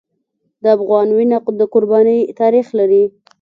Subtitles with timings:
[0.61, 3.03] د افغان وینه د قربانۍ تاریخ لري.